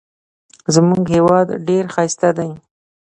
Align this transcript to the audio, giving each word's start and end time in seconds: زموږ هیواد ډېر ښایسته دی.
زموږ 0.75 1.03
هیواد 1.15 1.47
ډېر 1.67 1.83
ښایسته 1.93 2.29
دی. 2.37 2.51